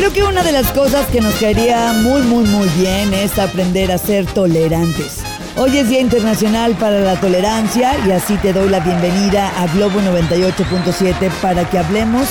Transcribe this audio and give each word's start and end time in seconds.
Creo 0.00 0.14
que 0.14 0.22
una 0.22 0.42
de 0.42 0.52
las 0.52 0.72
cosas 0.72 1.04
que 1.08 1.20
nos 1.20 1.34
caería 1.34 1.92
muy, 1.92 2.22
muy, 2.22 2.44
muy 2.44 2.66
bien 2.70 3.12
es 3.12 3.38
aprender 3.38 3.92
a 3.92 3.98
ser 3.98 4.24
tolerantes. 4.24 5.18
Hoy 5.58 5.76
es 5.76 5.90
Día 5.90 6.00
Internacional 6.00 6.74
para 6.76 7.00
la 7.00 7.20
Tolerancia 7.20 7.92
y 8.06 8.10
así 8.10 8.34
te 8.38 8.54
doy 8.54 8.70
la 8.70 8.80
bienvenida 8.80 9.52
a 9.60 9.66
Globo 9.74 10.00
98.7 10.00 11.28
para 11.42 11.68
que 11.68 11.76
hablemos 11.76 12.30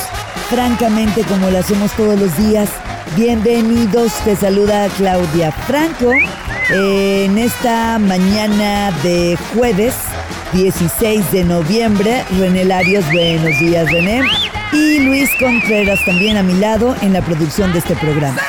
francamente 0.50 1.21
como 1.26 1.52
lo 1.52 1.60
hacemos 1.60 1.92
todos 1.92 2.20
los 2.20 2.36
días. 2.38 2.71
Bienvenidos, 3.16 4.14
te 4.26 4.36
saluda 4.36 4.88
Claudia 4.98 5.52
Franco 5.52 6.12
en 6.72 7.38
esta 7.38 8.00
mañana 8.00 8.92
de 9.04 9.38
jueves 9.54 9.94
16 10.54 11.32
de 11.32 11.44
noviembre. 11.44 12.24
René 12.40 12.66
Larios, 12.66 13.06
buenos 13.12 13.60
días 13.60 13.92
René. 13.92 14.24
Y 14.71 15.00
Luis 15.00 15.29
Contreras 15.39 16.00
también 16.05 16.37
a 16.37 16.43
mi 16.43 16.54
lado 16.54 16.96
en 17.01 17.14
la 17.14 17.25
producción 17.25 17.73
de 17.73 17.79
este 17.79 17.96
programa. 17.96 18.39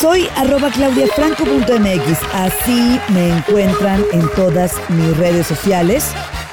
Soy 0.00 0.28
arroba 0.34 0.70
claudiafranco.mx, 0.70 2.18
así 2.32 2.98
me 3.12 3.36
encuentran 3.36 4.02
en 4.12 4.22
todas 4.34 4.72
mis 4.88 5.16
redes 5.18 5.46
sociales. 5.46 6.06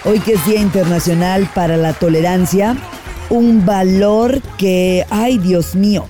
Hoy 0.03 0.19
que 0.19 0.33
es 0.33 0.45
Día 0.45 0.59
Internacional 0.59 1.49
para 1.55 1.77
la 1.77 1.93
Tolerancia, 1.93 2.75
un 3.29 3.65
valor 3.65 4.41
que, 4.57 5.05
ay 5.09 5.37
Dios 5.37 5.75
mío, 5.75 6.09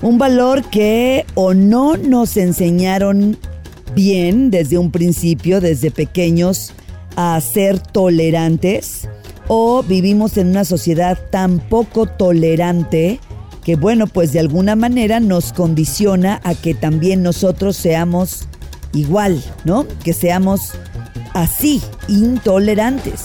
un 0.00 0.16
valor 0.16 0.62
que 0.70 1.26
o 1.34 1.52
no 1.52 1.98
nos 1.98 2.38
enseñaron 2.38 3.36
bien 3.94 4.50
desde 4.50 4.78
un 4.78 4.90
principio, 4.90 5.60
desde 5.60 5.90
pequeños, 5.90 6.72
a 7.16 7.38
ser 7.40 7.78
tolerantes, 7.78 9.08
o 9.48 9.82
vivimos 9.82 10.36
en 10.36 10.48
una 10.48 10.64
sociedad 10.64 11.18
tan 11.30 11.58
poco 11.58 12.06
tolerante 12.06 13.20
que 13.64 13.76
bueno, 13.76 14.06
pues 14.06 14.32
de 14.32 14.40
alguna 14.40 14.76
manera 14.76 15.20
nos 15.20 15.52
condiciona 15.52 16.40
a 16.44 16.54
que 16.54 16.74
también 16.74 17.22
nosotros 17.22 17.76
seamos 17.76 18.46
igual, 18.92 19.42
¿no? 19.64 19.86
Que 20.04 20.12
seamos 20.12 20.72
así, 21.32 21.82
intolerantes. 22.06 23.24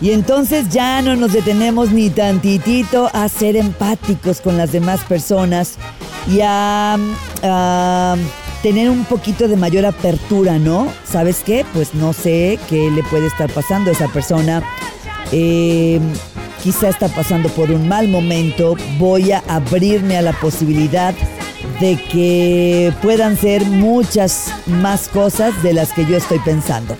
Y 0.00 0.12
entonces 0.12 0.68
ya 0.70 1.02
no 1.02 1.16
nos 1.16 1.32
detenemos 1.32 1.90
ni 1.90 2.10
tantitito 2.10 3.10
a 3.12 3.28
ser 3.28 3.56
empáticos 3.56 4.40
con 4.40 4.56
las 4.56 4.72
demás 4.72 5.00
personas 5.04 5.76
y 6.30 6.40
a, 6.42 6.96
tener 8.62 8.88
un 8.88 9.04
poquito 9.04 9.46
de 9.46 9.56
mayor 9.56 9.84
apertura, 9.84 10.58
¿no? 10.58 10.88
¿Sabes 11.04 11.42
qué? 11.44 11.66
Pues 11.74 11.94
no 11.94 12.14
sé 12.14 12.58
qué 12.68 12.90
le 12.90 13.02
puede 13.04 13.26
estar 13.26 13.52
pasando 13.52 13.90
a 13.90 13.92
esa 13.92 14.08
persona. 14.08 14.62
Eh, 15.32 16.00
quizá 16.62 16.88
está 16.88 17.08
pasando 17.08 17.48
por 17.50 17.70
un 17.70 17.88
mal 17.88 18.08
momento, 18.08 18.76
voy 18.98 19.32
a 19.32 19.42
abrirme 19.48 20.16
a 20.16 20.22
la 20.22 20.32
posibilidad 20.32 21.14
de 21.80 21.96
que 21.96 22.92
puedan 23.02 23.36
ser 23.36 23.64
muchas 23.64 24.52
más 24.66 25.08
cosas 25.08 25.62
de 25.62 25.74
las 25.74 25.92
que 25.92 26.06
yo 26.06 26.16
estoy 26.16 26.38
pensando. 26.38 26.96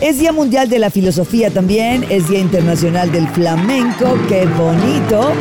Es 0.00 0.18
Día 0.18 0.32
Mundial 0.32 0.70
de 0.70 0.78
la 0.78 0.90
Filosofía 0.90 1.50
también, 1.50 2.06
es 2.08 2.28
Día 2.28 2.38
Internacional 2.38 3.12
del 3.12 3.28
Flamenco, 3.28 4.16
qué 4.28 4.46
bonito. 4.46 5.32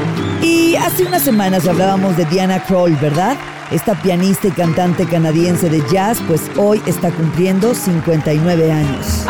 Y 0.41 0.75
hace 0.75 1.05
unas 1.05 1.21
semanas 1.21 1.65
hablábamos 1.65 2.17
de 2.17 2.25
Diana 2.25 2.61
Kroll, 2.63 2.95
¿verdad? 2.97 3.37
Esta 3.71 3.93
pianista 4.01 4.47
y 4.47 4.51
cantante 4.51 5.05
canadiense 5.05 5.69
de 5.69 5.81
jazz, 5.91 6.19
pues 6.27 6.41
hoy 6.57 6.81
está 6.87 7.11
cumpliendo 7.11 7.73
59 7.73 8.71
años. 8.71 9.25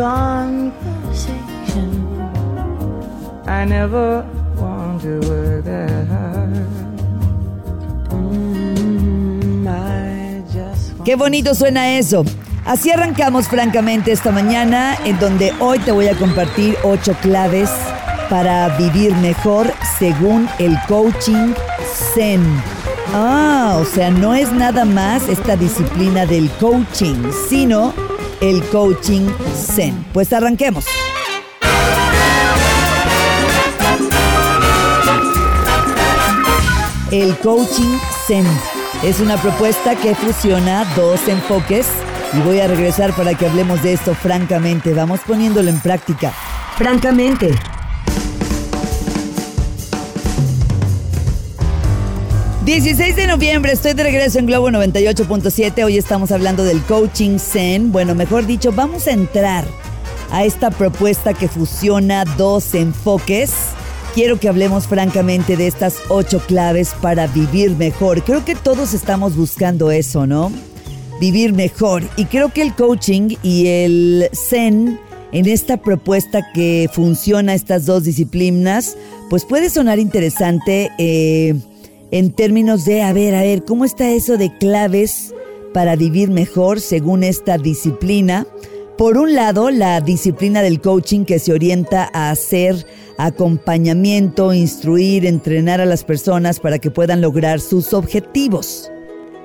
I 0.00 0.70
never 3.66 4.24
want 4.56 5.02
to 5.02 5.18
work 5.28 5.64
that 5.64 6.06
hard. 6.06 6.66
Mm, 8.10 9.66
Qué 11.04 11.16
bonito 11.16 11.54
suena 11.54 11.98
eso. 11.98 12.24
Así 12.64 12.90
arrancamos 12.90 13.48
francamente 13.48 14.12
esta 14.12 14.30
mañana, 14.30 14.96
en 15.04 15.18
donde 15.18 15.52
hoy 15.58 15.78
te 15.78 15.90
voy 15.90 16.06
a 16.08 16.14
compartir 16.14 16.76
ocho 16.84 17.14
claves 17.22 17.70
para 18.28 18.68
vivir 18.76 19.14
mejor 19.16 19.72
según 19.98 20.48
el 20.58 20.78
coaching 20.86 21.54
Zen. 22.14 22.42
Ah, 23.14 23.78
o 23.80 23.86
sea, 23.86 24.10
no 24.10 24.34
es 24.34 24.52
nada 24.52 24.84
más 24.84 25.28
esta 25.30 25.56
disciplina 25.56 26.26
del 26.26 26.50
coaching, 26.60 27.16
sino 27.48 27.94
el 28.40 28.62
coaching 28.68 29.28
Zen. 29.54 30.04
Pues 30.12 30.32
arranquemos. 30.32 30.84
El 37.10 37.36
coaching 37.38 37.98
Zen 38.26 38.46
es 39.02 39.20
una 39.20 39.36
propuesta 39.38 39.96
que 39.96 40.14
fusiona 40.14 40.84
dos 40.94 41.26
enfoques 41.26 41.86
y 42.34 42.40
voy 42.40 42.60
a 42.60 42.68
regresar 42.68 43.14
para 43.14 43.34
que 43.34 43.46
hablemos 43.46 43.82
de 43.82 43.94
esto 43.94 44.14
francamente. 44.14 44.92
Vamos 44.92 45.20
poniéndolo 45.26 45.70
en 45.70 45.80
práctica. 45.80 46.32
Francamente. 46.76 47.54
16 52.68 53.16
de 53.16 53.26
noviembre, 53.26 53.72
estoy 53.72 53.94
de 53.94 54.02
regreso 54.02 54.38
en 54.38 54.44
Globo 54.44 54.68
98.7. 54.68 55.86
Hoy 55.86 55.96
estamos 55.96 56.30
hablando 56.32 56.64
del 56.64 56.82
coaching 56.82 57.38
Zen. 57.38 57.92
Bueno, 57.92 58.14
mejor 58.14 58.44
dicho, 58.44 58.72
vamos 58.72 59.06
a 59.06 59.12
entrar 59.12 59.64
a 60.30 60.44
esta 60.44 60.70
propuesta 60.70 61.32
que 61.32 61.48
fusiona 61.48 62.26
dos 62.36 62.74
enfoques. 62.74 63.52
Quiero 64.14 64.38
que 64.38 64.50
hablemos 64.50 64.86
francamente 64.86 65.56
de 65.56 65.66
estas 65.66 65.96
ocho 66.10 66.40
claves 66.40 66.90
para 67.00 67.26
vivir 67.26 67.70
mejor. 67.70 68.22
Creo 68.22 68.44
que 68.44 68.54
todos 68.54 68.92
estamos 68.92 69.34
buscando 69.34 69.90
eso, 69.90 70.26
¿no? 70.26 70.52
Vivir 71.22 71.54
mejor. 71.54 72.02
Y 72.18 72.26
creo 72.26 72.52
que 72.52 72.60
el 72.60 72.74
coaching 72.74 73.36
y 73.42 73.66
el 73.68 74.28
Zen 74.34 75.00
en 75.32 75.48
esta 75.48 75.78
propuesta 75.78 76.46
que 76.52 76.90
funciona 76.92 77.54
estas 77.54 77.86
dos 77.86 78.04
disciplinas, 78.04 78.94
pues 79.30 79.46
puede 79.46 79.70
sonar 79.70 79.98
interesante. 79.98 80.90
Eh, 80.98 81.54
en 82.10 82.32
términos 82.32 82.84
de, 82.84 83.02
a 83.02 83.12
ver, 83.12 83.34
a 83.34 83.42
ver, 83.42 83.64
¿cómo 83.64 83.84
está 83.84 84.10
eso 84.10 84.36
de 84.36 84.56
claves 84.58 85.34
para 85.74 85.96
vivir 85.96 86.30
mejor 86.30 86.80
según 86.80 87.22
esta 87.22 87.58
disciplina? 87.58 88.46
Por 88.96 89.18
un 89.18 89.34
lado, 89.34 89.70
la 89.70 90.00
disciplina 90.00 90.62
del 90.62 90.80
coaching 90.80 91.24
que 91.24 91.38
se 91.38 91.52
orienta 91.52 92.10
a 92.12 92.30
hacer 92.30 92.86
acompañamiento, 93.18 94.52
instruir, 94.54 95.26
entrenar 95.26 95.80
a 95.80 95.86
las 95.86 96.04
personas 96.04 96.60
para 96.60 96.78
que 96.78 96.90
puedan 96.90 97.20
lograr 97.20 97.60
sus 97.60 97.92
objetivos. 97.92 98.90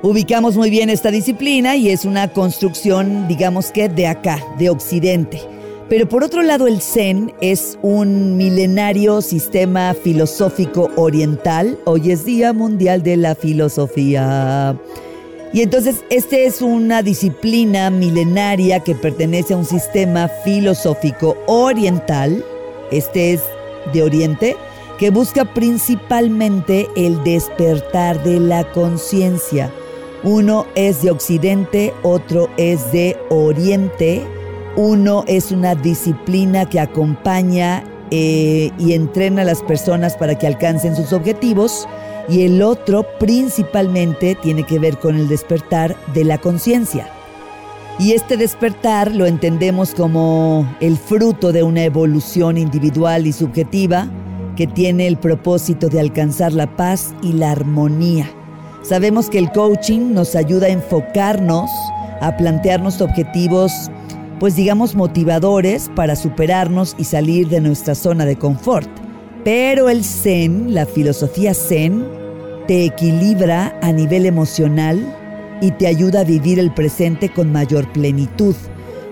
Ubicamos 0.01 0.57
muy 0.57 0.69
bien 0.69 0.89
esta 0.89 1.11
disciplina 1.11 1.75
y 1.75 1.89
es 1.89 2.03
una 2.05 2.33
construcción, 2.33 3.27
digamos 3.27 3.71
que, 3.71 3.89
de 3.89 4.07
acá, 4.07 4.43
de 4.57 4.69
Occidente. 4.69 5.41
Pero 5.89 6.07
por 6.07 6.23
otro 6.23 6.41
lado, 6.41 6.67
el 6.67 6.81
Zen 6.81 7.33
es 7.41 7.77
un 7.81 8.37
milenario 8.37 9.21
sistema 9.21 9.93
filosófico 9.93 10.89
oriental. 10.95 11.77
Hoy 11.85 12.11
es 12.11 12.25
Día 12.25 12.53
Mundial 12.53 13.03
de 13.03 13.17
la 13.17 13.35
Filosofía. 13.35 14.77
Y 15.51 15.61
entonces, 15.61 16.03
este 16.09 16.45
es 16.45 16.61
una 16.61 17.03
disciplina 17.03 17.89
milenaria 17.89 18.79
que 18.79 18.95
pertenece 18.95 19.53
a 19.53 19.57
un 19.57 19.65
sistema 19.65 20.29
filosófico 20.43 21.37
oriental. 21.47 22.43
Este 22.89 23.33
es 23.33 23.41
de 23.91 24.03
Oriente, 24.03 24.55
que 24.97 25.09
busca 25.09 25.53
principalmente 25.53 26.87
el 26.95 27.21
despertar 27.23 28.23
de 28.23 28.39
la 28.39 28.63
conciencia. 28.71 29.71
Uno 30.23 30.65
es 30.75 31.01
de 31.01 31.11
Occidente, 31.11 31.93
otro 32.03 32.49
es 32.57 32.91
de 32.93 33.17
Oriente 33.29 34.25
uno 34.75 35.23
es 35.27 35.51
una 35.51 35.75
disciplina 35.75 36.65
que 36.65 36.79
acompaña 36.79 37.83
eh, 38.11 38.71
y 38.77 38.93
entrena 38.93 39.43
a 39.43 39.45
las 39.45 39.61
personas 39.61 40.15
para 40.15 40.37
que 40.37 40.47
alcancen 40.47 40.95
sus 40.95 41.13
objetivos 41.13 41.87
y 42.29 42.43
el 42.43 42.61
otro 42.61 43.05
principalmente 43.19 44.35
tiene 44.41 44.63
que 44.63 44.79
ver 44.79 44.97
con 44.97 45.15
el 45.15 45.27
despertar 45.27 45.95
de 46.13 46.23
la 46.23 46.37
conciencia. 46.37 47.07
Y 47.99 48.13
este 48.13 48.37
despertar 48.37 49.13
lo 49.13 49.27
entendemos 49.27 49.93
como 49.93 50.67
el 50.79 50.97
fruto 50.97 51.51
de 51.51 51.61
una 51.61 51.83
evolución 51.83 52.57
individual 52.57 53.27
y 53.27 53.33
subjetiva 53.33 54.07
que 54.55 54.65
tiene 54.65 55.07
el 55.07 55.17
propósito 55.17 55.89
de 55.89 55.99
alcanzar 55.99 56.53
la 56.53 56.75
paz 56.75 57.13
y 57.21 57.33
la 57.33 57.51
armonía. 57.51 58.29
Sabemos 58.81 59.29
que 59.29 59.37
el 59.39 59.51
coaching 59.51 60.13
nos 60.13 60.35
ayuda 60.35 60.67
a 60.67 60.71
enfocarnos, 60.71 61.69
a 62.19 62.35
plantearnos 62.35 63.01
objetivos 63.01 63.91
pues 64.39 64.55
digamos 64.55 64.95
motivadores 64.95 65.89
para 65.95 66.15
superarnos 66.15 66.95
y 66.97 67.03
salir 67.03 67.49
de 67.49 67.61
nuestra 67.61 67.95
zona 67.95 68.25
de 68.25 68.37
confort. 68.37 68.89
Pero 69.43 69.89
el 69.89 70.03
Zen, 70.03 70.73
la 70.73 70.85
filosofía 70.85 71.53
Zen, 71.53 72.05
te 72.67 72.85
equilibra 72.85 73.77
a 73.81 73.91
nivel 73.91 74.25
emocional 74.25 74.99
y 75.61 75.71
te 75.71 75.87
ayuda 75.87 76.21
a 76.21 76.25
vivir 76.25 76.59
el 76.59 76.73
presente 76.73 77.29
con 77.29 77.51
mayor 77.51 77.91
plenitud. 77.91 78.55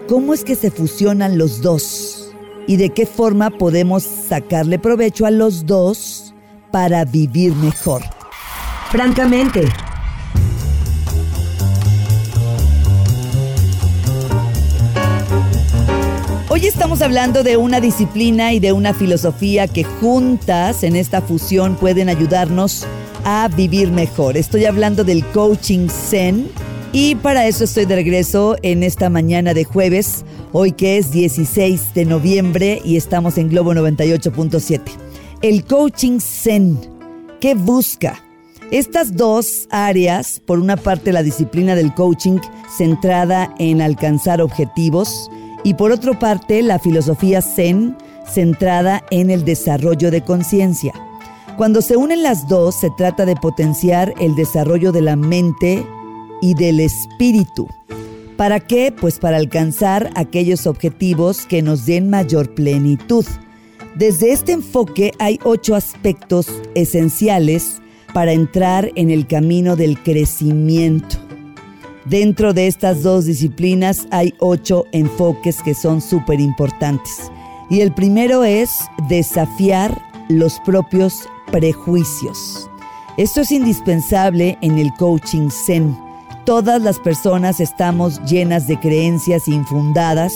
¿Cómo 0.07 0.33
es 0.33 0.43
que 0.43 0.55
se 0.55 0.71
fusionan 0.71 1.37
los 1.37 1.61
dos? 1.61 2.21
y 2.67 2.77
de 2.77 2.91
qué 2.91 3.05
forma 3.05 3.49
podemos 3.49 4.03
sacarle 4.03 4.79
provecho 4.79 5.25
a 5.25 5.31
los 5.31 5.65
dos 5.65 6.33
para 6.71 7.05
vivir 7.05 7.53
mejor. 7.55 8.01
Francamente. 8.91 9.65
Hoy 16.61 16.67
estamos 16.67 17.01
hablando 17.01 17.41
de 17.41 17.57
una 17.57 17.81
disciplina 17.81 18.53
y 18.53 18.59
de 18.59 18.71
una 18.71 18.93
filosofía 18.93 19.67
que 19.67 19.83
juntas 19.83 20.83
en 20.83 20.95
esta 20.95 21.19
fusión 21.19 21.75
pueden 21.75 22.07
ayudarnos 22.07 22.85
a 23.23 23.47
vivir 23.47 23.89
mejor. 23.89 24.37
Estoy 24.37 24.65
hablando 24.65 25.03
del 25.03 25.25
coaching 25.25 25.87
Zen 25.87 26.51
y 26.93 27.15
para 27.15 27.47
eso 27.47 27.63
estoy 27.63 27.85
de 27.85 27.95
regreso 27.95 28.57
en 28.61 28.83
esta 28.83 29.09
mañana 29.09 29.55
de 29.55 29.63
jueves, 29.63 30.23
hoy 30.51 30.73
que 30.73 30.97
es 30.97 31.09
16 31.09 31.95
de 31.95 32.05
noviembre 32.05 32.79
y 32.85 32.95
estamos 32.95 33.39
en 33.39 33.49
Globo 33.49 33.73
98.7. 33.73 34.81
El 35.41 35.65
coaching 35.65 36.19
Zen, 36.19 36.77
¿qué 37.39 37.55
busca? 37.55 38.23
Estas 38.69 39.17
dos 39.17 39.67
áreas, 39.71 40.39
por 40.45 40.59
una 40.59 40.77
parte 40.77 41.11
la 41.11 41.23
disciplina 41.23 41.73
del 41.73 41.91
coaching 41.95 42.37
centrada 42.77 43.51
en 43.57 43.81
alcanzar 43.81 44.43
objetivos 44.43 45.27
y 45.63 45.75
por 45.75 45.91
otra 45.91 46.17
parte 46.17 46.61
la 46.61 46.79
filosofía 46.79 47.41
Zen 47.41 47.95
centrada 48.27 49.03
en 49.11 49.29
el 49.29 49.45
desarrollo 49.45 50.11
de 50.11 50.21
conciencia. 50.21 50.93
Cuando 51.57 51.81
se 51.81 51.97
unen 51.97 52.23
las 52.23 52.47
dos 52.47 52.75
se 52.79 52.89
trata 52.97 53.25
de 53.25 53.35
potenciar 53.35 54.13
el 54.19 54.35
desarrollo 54.35 54.91
de 54.91 55.01
la 55.01 55.15
mente, 55.15 55.85
y 56.41 56.55
del 56.55 56.81
espíritu. 56.81 57.69
¿Para 58.35 58.59
qué? 58.59 58.91
Pues 58.91 59.19
para 59.19 59.37
alcanzar 59.37 60.09
aquellos 60.15 60.67
objetivos 60.67 61.45
que 61.45 61.61
nos 61.61 61.85
den 61.85 62.09
mayor 62.09 62.53
plenitud. 62.53 63.25
Desde 63.95 64.31
este 64.31 64.53
enfoque 64.53 65.11
hay 65.19 65.39
ocho 65.43 65.75
aspectos 65.75 66.47
esenciales 66.75 67.81
para 68.13 68.33
entrar 68.33 68.91
en 68.95 69.11
el 69.11 69.27
camino 69.27 69.75
del 69.75 70.01
crecimiento. 70.01 71.17
Dentro 72.05 72.53
de 72.53 72.67
estas 72.67 73.03
dos 73.03 73.25
disciplinas 73.25 74.07
hay 74.11 74.33
ocho 74.39 74.85
enfoques 74.91 75.61
que 75.61 75.73
son 75.73 76.01
súper 76.01 76.39
importantes. 76.39 77.31
Y 77.69 77.81
el 77.81 77.93
primero 77.93 78.43
es 78.43 78.71
desafiar 79.07 80.01
los 80.29 80.59
propios 80.61 81.27
prejuicios. 81.51 82.69
Esto 83.17 83.41
es 83.41 83.51
indispensable 83.51 84.57
en 84.61 84.77
el 84.77 84.91
coaching 84.97 85.49
Zen 85.49 85.95
Todas 86.45 86.81
las 86.81 86.97
personas 86.97 87.59
estamos 87.59 88.19
llenas 88.23 88.67
de 88.67 88.79
creencias 88.79 89.47
infundadas, 89.47 90.33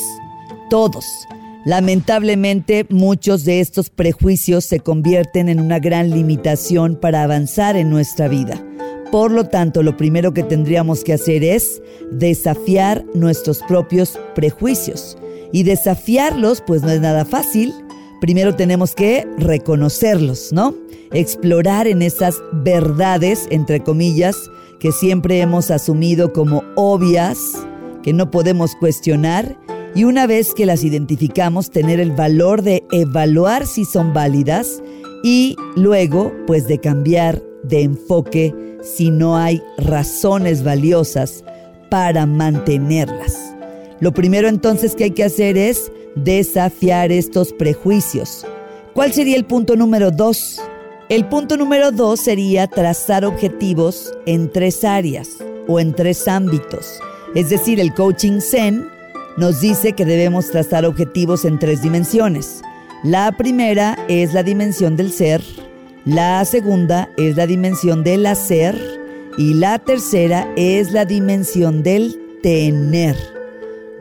todos. 0.70 1.28
Lamentablemente 1.66 2.86
muchos 2.92 3.44
de 3.44 3.60
estos 3.60 3.90
prejuicios 3.90 4.66
se 4.66 4.80
convierten 4.80 5.50
en 5.50 5.60
una 5.60 5.80
gran 5.80 6.12
limitación 6.12 6.96
para 6.96 7.24
avanzar 7.24 7.76
en 7.76 7.90
nuestra 7.90 8.28
vida. 8.28 8.64
Por 9.12 9.32
lo 9.32 9.46
tanto, 9.46 9.84
lo 9.84 9.96
primero 9.98 10.34
que 10.34 10.44
tendríamos 10.44 11.04
que 11.04 11.14
hacer 11.14 11.44
es 11.44 11.82
desafiar 12.12 13.06
nuestros 13.14 13.60
propios 13.68 14.20
prejuicios. 14.34 15.18
Y 15.52 15.64
desafiarlos, 15.64 16.62
pues 16.66 16.82
no 16.82 16.90
es 16.90 17.00
nada 17.00 17.24
fácil. 17.24 17.74
Primero 18.20 18.56
tenemos 18.56 18.96
que 18.96 19.28
reconocerlos, 19.38 20.52
¿no? 20.52 20.76
Explorar 21.14 21.88
en 21.88 22.02
esas 22.02 22.42
verdades, 22.52 23.48
entre 23.52 23.82
comillas, 23.82 24.36
que 24.80 24.92
siempre 24.92 25.40
hemos 25.40 25.72
asumido 25.72 26.34
como 26.34 26.64
obvias, 26.76 27.40
que 28.04 28.14
no 28.14 28.32
podemos 28.32 28.76
cuestionar, 28.76 29.58
y 29.96 30.04
una 30.04 30.28
vez 30.28 30.54
que 30.54 30.66
las 30.66 30.84
identificamos, 30.84 31.72
tener 31.72 32.02
el 32.02 32.12
valor 32.12 32.62
de 32.62 32.84
evaluar 32.92 33.66
si 33.66 33.86
son 33.86 34.14
válidas 34.14 34.84
y 35.24 35.56
luego, 35.78 36.34
pues 36.46 36.68
de 36.68 36.80
cambiar 36.80 37.42
de 37.64 37.84
enfoque 37.84 38.54
si 38.86 39.10
no 39.10 39.36
hay 39.36 39.62
razones 39.78 40.64
valiosas 40.64 41.44
para 41.90 42.26
mantenerlas. 42.26 43.56
Lo 44.00 44.14
primero 44.14 44.48
entonces 44.48 44.96
que 44.96 45.06
hay 45.06 45.12
que 45.12 45.24
hacer 45.24 45.58
es 45.58 45.92
desafiar 46.16 47.12
estos 47.12 47.52
prejuicios. 47.54 48.46
¿Cuál 48.94 49.12
sería 49.12 49.36
el 49.36 49.46
punto 49.46 49.76
número 49.76 50.12
dos? 50.12 50.62
El 51.10 51.26
punto 51.26 51.58
número 51.58 51.92
dos 51.92 52.20
sería 52.20 52.68
trazar 52.68 53.26
objetivos 53.26 54.14
en 54.26 54.52
tres 54.52 54.84
áreas 54.84 55.30
o 55.68 55.80
en 55.80 55.94
tres 55.94 56.28
ámbitos. 56.28 57.00
Es 57.36 57.50
decir, 57.50 57.80
el 57.80 57.94
coaching 57.94 58.40
Zen 58.40 58.88
nos 59.38 59.60
dice 59.62 59.94
que 59.94 60.06
debemos 60.06 60.50
trazar 60.50 60.86
objetivos 60.86 61.44
en 61.44 61.60
tres 61.60 61.82
dimensiones. 61.82 62.62
La 63.04 63.32
primera 63.34 63.98
es 64.08 64.34
la 64.34 64.44
dimensión 64.44 64.96
del 64.96 65.12
ser, 65.12 65.44
la 66.06 66.46
segunda 66.46 67.10
es 67.18 67.36
la 67.36 67.48
dimensión 67.48 68.04
del 68.04 68.28
hacer 68.28 68.80
y 69.40 69.56
la 69.56 69.80
tercera 69.80 70.48
es 70.56 70.92
la 70.92 71.04
dimensión 71.04 71.82
del 71.82 72.16
tener. 72.44 73.16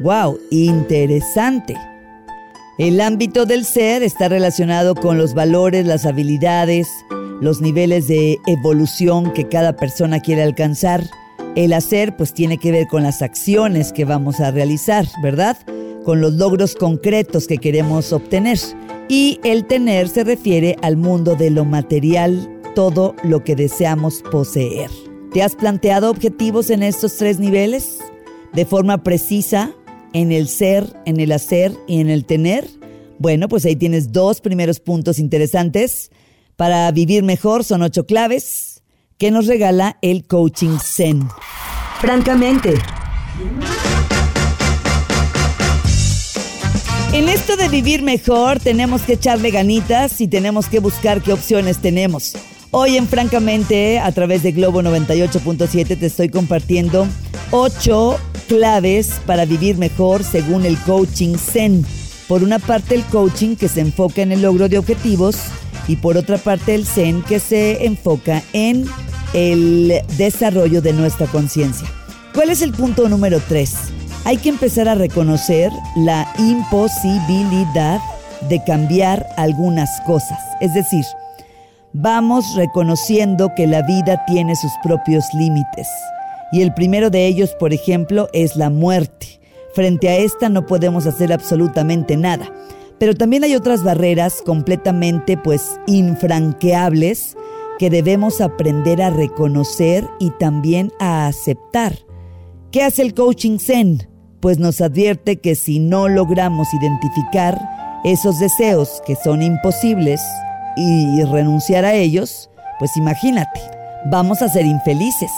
¡Wow! 0.01 0.39
Interesante. 0.51 1.75
El 2.79 3.01
ámbito 3.01 3.47
del 3.47 3.65
ser 3.65 4.03
está 4.03 4.29
relacionado 4.29 4.95
con 4.95 5.17
los 5.17 5.33
valores, 5.33 5.87
las 5.87 6.05
habilidades, 6.05 6.89
los 7.41 7.63
niveles 7.63 8.07
de 8.07 8.39
evolución 8.47 9.33
que 9.33 9.49
cada 9.49 9.75
persona 9.77 10.21
quiere 10.21 10.43
alcanzar. 10.43 11.03
El 11.57 11.73
hacer 11.73 12.17
pues 12.17 12.35
tiene 12.35 12.59
que 12.59 12.71
ver 12.71 12.87
con 12.87 13.03
las 13.03 13.23
acciones 13.23 13.93
que 13.93 14.05
vamos 14.05 14.41
a 14.41 14.51
realizar, 14.51 15.07
¿verdad? 15.23 15.57
Con 16.05 16.21
los 16.21 16.35
logros 16.35 16.75
concretos 16.75 17.47
que 17.47 17.59
queremos 17.59 18.13
obtener. 18.13 18.59
Y 19.09 19.41
el 19.45 19.67
tener 19.67 20.09
se 20.09 20.25
refiere 20.25 20.77
al 20.83 20.97
mundo 20.97 21.35
de 21.35 21.51
lo 21.51 21.65
material, 21.65 22.51
todo 22.75 23.15
lo 23.23 23.43
que 23.43 23.55
deseamos 23.55 24.23
poseer. 24.31 24.91
¿Te 25.33 25.43
has 25.43 25.57
planteado 25.57 26.11
objetivos 26.11 26.71
en 26.71 26.83
estos 26.83 27.17
tres 27.17 27.39
niveles? 27.39 27.99
De 28.53 28.65
forma 28.65 29.03
precisa, 29.03 29.75
en 30.15 30.33
el 30.33 30.49
ser, 30.49 30.87
en 31.05 31.21
el 31.21 31.33
hacer 31.33 31.73
y 31.87 32.01
en 32.01 32.09
el 32.09 32.25
tener? 32.25 32.69
Bueno, 33.19 33.49
pues 33.49 33.65
ahí 33.65 33.77
tienes 33.77 34.13
dos 34.13 34.41
primeros 34.41 34.81
puntos 34.81 35.19
interesantes. 35.19 36.11
Para 36.57 36.91
vivir 36.93 37.23
mejor 37.23 37.65
son 37.65 37.83
ocho 37.83 38.07
claves 38.07 38.83
que 39.19 39.31
nos 39.31 39.47
regala 39.47 39.99
el 40.03 40.27
coaching 40.27 40.79
Zen. 40.79 41.29
Francamente. 42.01 42.75
En 47.15 47.29
esto 47.29 47.57
de 47.57 47.69
vivir 47.69 48.03
mejor 48.03 48.59
tenemos 48.59 49.03
que 49.03 49.13
echarle 49.13 49.53
ganitas 49.53 50.21
y 50.21 50.27
tenemos 50.27 50.67
que 50.67 50.81
buscar 50.81 51.23
qué 51.23 51.33
opciones 51.33 51.79
tenemos. 51.79 52.33
Hoy 52.73 52.97
en 52.97 53.07
Francamente, 53.07 54.01
a 54.01 54.11
través 54.11 54.43
de 54.43 54.51
Globo 54.51 54.83
98.7, 54.83 55.97
te 55.97 56.07
estoy 56.07 56.29
compartiendo 56.29 57.07
ocho 57.53 58.19
claves 58.49 59.13
para 59.27 59.45
vivir 59.45 59.79
mejor 59.79 60.25
según 60.25 60.67
el 60.67 60.77
coaching 60.79 61.37
Zen. 61.37 61.87
Por 62.27 62.43
una 62.43 62.59
parte 62.59 62.97
el 62.97 63.05
coaching 63.05 63.55
que 63.55 63.69
se 63.69 63.83
enfoca 63.83 64.23
en 64.23 64.33
el 64.33 64.43
logro 64.43 64.69
de 64.69 64.79
objetivos 64.79 65.37
y 65.87 65.95
por 65.95 66.17
otra 66.17 66.37
parte 66.37 66.75
el 66.75 66.85
Zen 66.85 67.23
que 67.23 67.39
se 67.39 67.87
enfoca 67.87 68.43
en 68.53 68.87
el 69.35 70.03
desarrollo 70.17 70.83
de 70.83 70.93
nuestra 70.93 71.29
conciencia. 71.29 71.87
¿Cuál 72.35 72.51
es 72.51 72.61
el 72.61 72.73
punto 72.73 73.09
número 73.09 73.41
tres? 73.49 73.77
Hay 74.25 74.39
que 74.39 74.49
empezar 74.49 74.89
a 74.89 74.95
reconocer 74.95 75.71
la 75.97 76.27
imposibilidad 76.39 78.01
de 78.49 78.63
cambiar 78.65 79.27
algunas 79.37 80.01
cosas. 80.03 80.39
Es 80.61 80.73
decir, 80.73 81.05
vamos 81.93 82.55
reconociendo 82.55 83.53
que 83.55 83.67
la 83.67 83.83
vida 83.83 84.25
tiene 84.27 84.57
sus 84.57 84.73
propios 84.83 85.25
límites 85.35 85.89
y 86.53 86.63
el 86.63 86.73
primero 86.73 87.11
de 87.11 87.27
ellos, 87.27 87.55
por 87.59 87.75
ejemplo, 87.75 88.29
es 88.33 88.57
la 88.57 88.71
muerte. 88.71 89.41
Frente 89.75 90.09
a 90.09 90.17
esta 90.17 90.49
no 90.49 90.67
podemos 90.67 91.05
hacer 91.05 91.33
absolutamente 91.33 92.17
nada. 92.17 92.51
Pero 92.99 93.15
también 93.15 93.45
hay 93.45 93.57
otras 93.57 93.83
barreras 93.83 94.41
completamente 94.41 95.37
pues 95.37 95.81
infranqueables 95.87 97.37
que 97.79 97.91
debemos 97.91 98.41
aprender 98.41 99.03
a 99.03 99.11
reconocer 99.11 100.09
y 100.21 100.31
también 100.31 100.93
a 101.01 101.27
aceptar. 101.27 101.99
¿Qué 102.71 102.83
hace 102.83 103.03
el 103.03 103.15
coaching 103.15 103.59
Zen? 103.59 104.14
Pues 104.45 104.59
nos 104.59 104.83
advierte 104.83 105.39
que 105.41 105.55
si 105.55 105.79
no 105.79 106.07
logramos 106.07 106.69
identificar 106.75 107.59
esos 108.05 108.39
deseos 108.39 109.01
que 109.07 109.17
son 109.17 109.41
imposibles 109.41 110.21
y 110.77 111.23
renunciar 111.23 111.87
a 111.87 111.95
ellos, 111.95 112.51
pues 112.79 112.95
imagínate, 112.99 113.59
vamos 114.11 114.43
a 114.43 114.51
ser 114.51 114.67
infelices. 114.67 115.31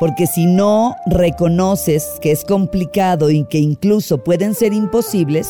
Porque 0.00 0.26
si 0.26 0.46
no 0.46 0.96
reconoces 1.06 2.18
que 2.20 2.32
es 2.32 2.44
complicado 2.44 3.30
y 3.30 3.44
que 3.44 3.58
incluso 3.58 4.24
pueden 4.24 4.56
ser 4.56 4.72
imposibles, 4.72 5.48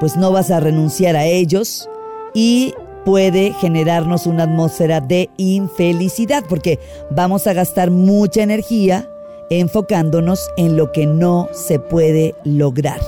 pues 0.00 0.16
no 0.16 0.32
vas 0.32 0.50
a 0.50 0.58
renunciar 0.58 1.14
a 1.14 1.26
ellos 1.26 1.88
y 2.34 2.74
puede 3.04 3.52
generarnos 3.60 4.26
una 4.26 4.42
atmósfera 4.42 5.00
de 5.00 5.30
infelicidad 5.36 6.42
porque 6.48 6.80
vamos 7.08 7.46
a 7.46 7.52
gastar 7.52 7.92
mucha 7.92 8.42
energía 8.42 9.08
enfocándonos 9.50 10.50
en 10.56 10.76
lo 10.76 10.92
que 10.92 11.06
no 11.06 11.48
se 11.52 11.78
puede 11.78 12.34
lograr. 12.44 13.00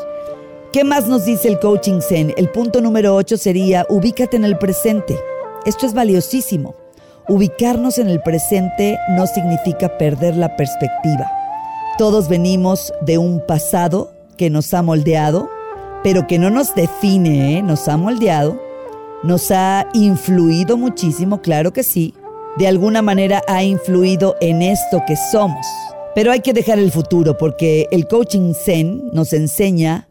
¿Qué 0.73 0.85
más 0.85 1.09
nos 1.09 1.25
dice 1.25 1.49
el 1.49 1.59
coaching 1.59 2.01
Zen? 2.01 2.35
El 2.37 2.51
punto 2.51 2.81
número 2.81 3.15
8 3.15 3.37
sería 3.37 3.87
ubícate 3.89 4.37
en 4.37 4.45
el 4.45 4.59
presente. 4.59 5.19
Esto 5.65 5.87
es 5.87 5.95
valiosísimo. 5.95 6.75
Ubicarnos 7.29 7.99
en 7.99 8.09
el 8.09 8.23
presente 8.23 8.99
no 9.11 9.27
significa 9.27 9.99
perder 9.99 10.37
la 10.37 10.57
perspectiva. 10.57 11.31
Todos 11.99 12.29
venimos 12.29 12.93
de 13.01 13.19
un 13.19 13.45
pasado 13.45 14.13
que 14.37 14.51
nos 14.51 14.73
ha 14.73 14.83
moldeado, 14.83 15.51
pero 16.03 16.27
que 16.27 16.39
no 16.39 16.49
nos 16.49 16.75
define, 16.75 17.59
¿eh? 17.59 17.63
nos 17.63 17.89
ha 17.89 17.97
moldeado, 17.97 18.61
nos 19.23 19.51
ha 19.51 19.87
influido 19.95 20.77
muchísimo, 20.77 21.43
claro 21.43 21.73
que 21.73 21.83
sí, 21.83 22.15
de 22.57 22.69
alguna 22.69 23.03
manera 23.03 23.43
ha 23.49 23.63
influido 23.63 24.37
en 24.41 24.63
esto 24.63 25.03
que 25.07 25.17
somos. 25.17 25.67
Pero 26.19 26.33
hay 26.33 26.41
que 26.41 26.53
dejar 26.53 26.81
el 26.81 26.91
futuro 26.91 27.39
porque 27.39 27.87
el 27.93 28.09
coaching 28.09 28.53
Zen 28.53 29.09
nos 29.13 29.33
enseña 29.33 30.09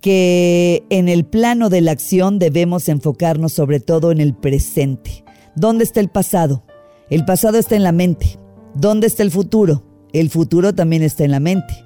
que 0.00 0.82
en 0.88 1.10
el 1.10 1.26
plano 1.26 1.68
de 1.68 1.82
la 1.82 1.92
acción 1.92 2.38
debemos 2.38 2.88
enfocarnos 2.88 3.52
sobre 3.52 3.78
todo 3.78 4.12
en 4.12 4.22
el 4.22 4.32
presente. 4.32 5.24
¿Dónde 5.54 5.84
está 5.84 6.00
el 6.00 6.08
pasado? 6.08 6.64
El 7.10 7.26
pasado 7.26 7.58
está 7.58 7.76
en 7.76 7.82
la 7.82 7.92
mente. 7.92 8.38
¿Dónde 8.74 9.06
está 9.06 9.22
el 9.24 9.30
futuro? 9.30 9.84
El 10.14 10.30
futuro 10.30 10.74
también 10.74 11.02
está 11.02 11.22
en 11.24 11.32
la 11.32 11.40
mente. 11.40 11.84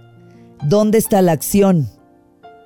¿Dónde 0.62 0.98
está 0.98 1.20
la 1.20 1.32
acción? 1.32 1.88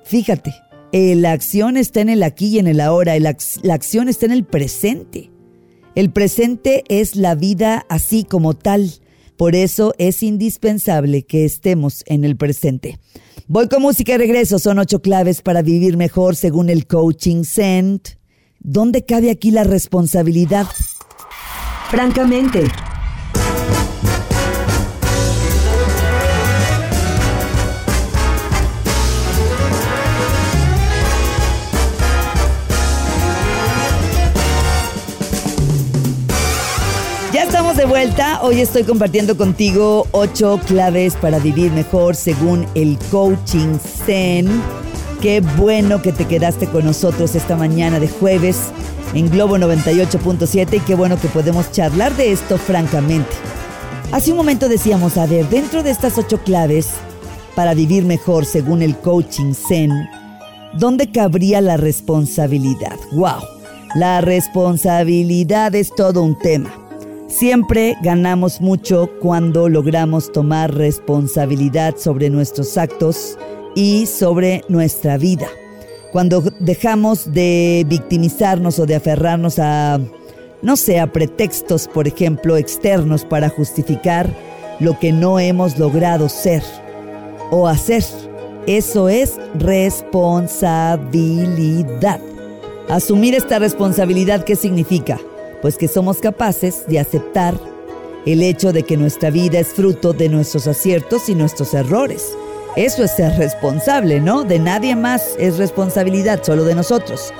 Fíjate, 0.03 0.53
la 0.93 1.31
acción 1.31 1.77
está 1.77 2.01
en 2.01 2.09
el 2.09 2.21
aquí 2.21 2.49
y 2.49 2.59
en 2.59 2.67
el 2.67 2.79
ahora, 2.79 3.17
la, 3.17 3.35
acción 3.73 4.07
está 4.07 4.27
en 4.27 4.33
el 4.33 4.45
presente. 4.45 5.31
El 5.95 6.11
presente 6.11 6.83
es 6.89 7.15
la 7.15 7.33
vida 7.33 7.87
así 7.89 8.23
como 8.23 8.53
tal. 8.53 9.00
Por 9.41 9.55
eso 9.55 9.95
es 9.97 10.21
indispensable 10.21 11.23
que 11.23 11.45
estemos 11.45 12.03
en 12.05 12.25
el 12.25 12.37
presente. 12.37 12.99
Voy 13.47 13.67
con 13.69 13.81
música 13.81 14.13
y 14.13 14.17
regreso. 14.17 14.59
Son 14.59 14.77
ocho 14.77 15.01
claves 15.01 15.41
para 15.41 15.63
vivir 15.63 15.97
mejor 15.97 16.35
según 16.35 16.69
el 16.69 16.85
coaching 16.85 17.43
Cent. 17.43 18.09
¿Dónde 18.59 19.03
cabe 19.03 19.31
aquí 19.31 19.49
la 19.49 19.63
responsabilidad? 19.63 20.67
Francamente. 21.89 22.65
De 37.75 37.85
vuelta. 37.85 38.41
Hoy 38.41 38.59
estoy 38.59 38.83
compartiendo 38.83 39.37
contigo 39.37 40.05
ocho 40.11 40.59
claves 40.67 41.15
para 41.15 41.39
vivir 41.39 41.71
mejor 41.71 42.17
según 42.17 42.65
el 42.75 42.97
coaching 43.09 43.77
Zen. 43.77 44.49
Qué 45.21 45.39
bueno 45.39 46.01
que 46.01 46.11
te 46.11 46.25
quedaste 46.25 46.67
con 46.67 46.83
nosotros 46.83 47.33
esta 47.33 47.55
mañana 47.55 48.01
de 48.01 48.09
jueves 48.09 48.57
en 49.13 49.29
Globo 49.29 49.57
98.7 49.57 50.77
y 50.77 50.79
qué 50.81 50.95
bueno 50.95 51.17
que 51.19 51.29
podemos 51.29 51.71
charlar 51.71 52.13
de 52.17 52.33
esto 52.33 52.57
francamente. 52.57 53.31
Hace 54.11 54.31
un 54.31 54.37
momento 54.37 54.67
decíamos, 54.67 55.17
a 55.17 55.25
ver, 55.25 55.47
dentro 55.47 55.81
de 55.81 55.91
estas 55.91 56.17
ocho 56.17 56.39
claves 56.39 56.89
para 57.55 57.73
vivir 57.73 58.03
mejor 58.03 58.45
según 58.45 58.81
el 58.81 58.97
coaching 58.97 59.53
Zen, 59.53 59.91
¿dónde 60.73 61.09
cabría 61.09 61.61
la 61.61 61.77
responsabilidad? 61.77 62.97
¡Wow! 63.13 63.39
La 63.95 64.19
responsabilidad 64.19 65.73
es 65.75 65.95
todo 65.95 66.21
un 66.21 66.37
tema. 66.37 66.80
Siempre 67.31 67.95
ganamos 68.03 68.59
mucho 68.59 69.09
cuando 69.21 69.69
logramos 69.69 70.33
tomar 70.33 70.75
responsabilidad 70.75 71.95
sobre 71.97 72.29
nuestros 72.29 72.77
actos 72.77 73.37
y 73.73 74.05
sobre 74.05 74.65
nuestra 74.67 75.17
vida. 75.17 75.47
Cuando 76.11 76.43
dejamos 76.59 77.31
de 77.33 77.85
victimizarnos 77.87 78.79
o 78.79 78.85
de 78.85 78.95
aferrarnos 78.95 79.59
a, 79.59 79.97
no 80.61 80.75
sé, 80.75 80.99
a 80.99 81.07
pretextos, 81.07 81.87
por 81.87 82.05
ejemplo, 82.05 82.57
externos 82.57 83.23
para 83.23 83.47
justificar 83.47 84.29
lo 84.81 84.99
que 84.99 85.13
no 85.13 85.39
hemos 85.39 85.79
logrado 85.79 86.27
ser 86.27 86.63
o 87.49 87.65
hacer. 87.65 88.03
Eso 88.67 89.07
es 89.07 89.37
responsabilidad. 89.55 92.19
Asumir 92.89 93.35
esta 93.35 93.57
responsabilidad, 93.57 94.43
¿qué 94.43 94.57
significa? 94.57 95.17
Pues 95.61 95.77
que 95.77 95.87
somos 95.87 96.17
capaces 96.17 96.85
de 96.87 96.99
aceptar 96.99 97.55
el 98.25 98.43
hecho 98.43 98.71
de 98.71 98.83
que 98.83 98.97
nuestra 98.97 99.29
vida 99.29 99.59
es 99.59 99.69
fruto 99.69 100.13
de 100.13 100.29
nuestros 100.29 100.67
aciertos 100.67 101.29
y 101.29 101.35
nuestros 101.35 101.73
errores. 101.73 102.37
Eso 102.75 103.03
es 103.03 103.11
ser 103.11 103.37
responsable, 103.37 104.19
¿no? 104.19 104.43
De 104.43 104.59
nadie 104.59 104.95
más 104.95 105.35
es 105.37 105.57
responsabilidad, 105.57 106.43
solo 106.43 106.63
de 106.63 106.75
nosotros. 106.75 107.33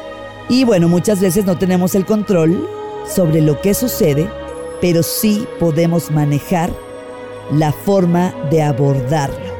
Y 0.49 0.63
bueno, 0.63 0.87
muchas 0.87 1.21
veces 1.21 1.45
no 1.45 1.57
tenemos 1.57 1.95
el 1.95 2.05
control 2.05 2.67
sobre 3.07 3.41
lo 3.41 3.61
que 3.61 3.73
sucede, 3.73 4.27
pero 4.81 5.03
sí 5.03 5.47
podemos 5.59 6.11
manejar 6.11 6.71
la 7.51 7.71
forma 7.71 8.33
de 8.49 8.61
abordarlo. 8.61 9.51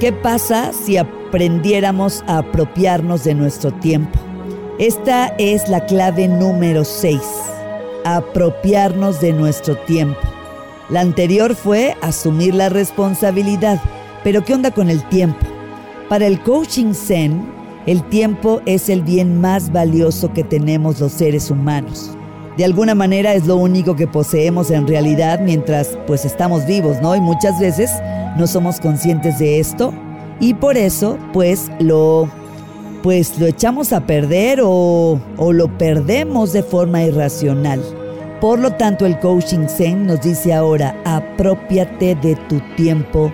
¿Qué 0.00 0.12
pasa 0.12 0.72
si 0.72 0.96
aprendiéramos 0.96 2.22
a 2.26 2.38
apropiarnos 2.38 3.24
de 3.24 3.34
nuestro 3.34 3.72
tiempo? 3.72 4.18
Esta 4.78 5.34
es 5.38 5.68
la 5.68 5.84
clave 5.86 6.28
número 6.28 6.84
6 6.84 7.20
apropiarnos 8.16 9.20
de 9.20 9.32
nuestro 9.32 9.76
tiempo. 9.76 10.20
La 10.88 11.00
anterior 11.00 11.54
fue 11.54 11.96
asumir 12.00 12.54
la 12.54 12.68
responsabilidad, 12.68 13.80
pero 14.24 14.44
¿qué 14.44 14.54
onda 14.54 14.70
con 14.70 14.88
el 14.88 15.06
tiempo? 15.08 15.46
Para 16.08 16.26
el 16.26 16.40
coaching 16.40 16.94
Zen, 16.94 17.46
el 17.86 18.02
tiempo 18.04 18.60
es 18.66 18.88
el 18.88 19.02
bien 19.02 19.40
más 19.40 19.72
valioso 19.72 20.32
que 20.32 20.44
tenemos 20.44 21.00
los 21.00 21.12
seres 21.12 21.50
humanos. 21.50 22.10
De 22.56 22.64
alguna 22.64 22.94
manera 22.94 23.34
es 23.34 23.46
lo 23.46 23.56
único 23.56 23.94
que 23.94 24.06
poseemos 24.06 24.70
en 24.70 24.86
realidad 24.86 25.40
mientras 25.40 25.96
pues 26.06 26.24
estamos 26.24 26.66
vivos, 26.66 27.00
¿no? 27.00 27.14
Y 27.14 27.20
muchas 27.20 27.60
veces 27.60 27.90
no 28.36 28.46
somos 28.46 28.80
conscientes 28.80 29.38
de 29.38 29.60
esto 29.60 29.92
y 30.40 30.54
por 30.54 30.76
eso 30.76 31.18
pues 31.32 31.70
lo 31.78 32.28
pues 33.02 33.38
lo 33.38 33.46
echamos 33.46 33.92
a 33.92 34.00
perder 34.00 34.60
o, 34.62 35.20
o 35.36 35.52
lo 35.52 35.78
perdemos 35.78 36.52
de 36.52 36.62
forma 36.62 37.04
irracional. 37.04 37.80
Por 38.40 38.60
lo 38.60 38.70
tanto, 38.74 39.04
el 39.04 39.18
coaching 39.18 39.66
Zen 39.66 40.06
nos 40.06 40.20
dice 40.20 40.54
ahora, 40.54 40.94
apropiate 41.04 42.14
de 42.14 42.36
tu 42.48 42.60
tiempo, 42.76 43.32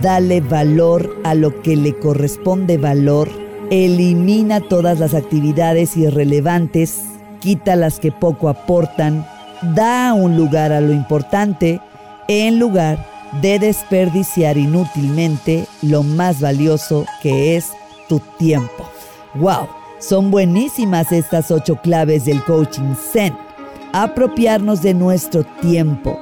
dale 0.00 0.40
valor 0.40 1.20
a 1.22 1.34
lo 1.34 1.60
que 1.60 1.76
le 1.76 1.94
corresponde 1.98 2.78
valor, 2.78 3.28
elimina 3.70 4.60
todas 4.60 5.00
las 5.00 5.12
actividades 5.12 5.98
irrelevantes, 5.98 7.02
quita 7.40 7.76
las 7.76 8.00
que 8.00 8.10
poco 8.10 8.48
aportan, 8.48 9.26
da 9.74 10.14
un 10.14 10.38
lugar 10.38 10.72
a 10.72 10.80
lo 10.80 10.94
importante 10.94 11.82
en 12.26 12.58
lugar 12.58 13.06
de 13.42 13.58
desperdiciar 13.58 14.56
inútilmente 14.56 15.66
lo 15.82 16.02
más 16.02 16.40
valioso 16.40 17.04
que 17.20 17.56
es 17.56 17.72
tu 18.08 18.18
tiempo. 18.38 18.88
¡Wow! 19.34 19.68
Son 19.98 20.30
buenísimas 20.30 21.12
estas 21.12 21.50
ocho 21.50 21.76
claves 21.76 22.24
del 22.24 22.42
coaching 22.44 22.94
Zen 22.94 23.47
apropiarnos 23.92 24.82
de 24.82 24.94
nuestro 24.94 25.44
tiempo, 25.60 26.18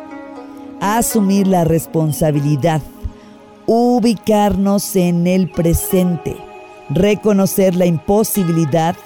asumir 0.80 1.46
la 1.46 1.64
responsabilidad, 1.64 2.82
ubicarnos 3.66 4.94
en 4.96 5.26
el 5.26 5.50
presente, 5.50 6.36
reconocer 6.90 7.74
la 7.74 7.86
imposibilidad 7.86 8.96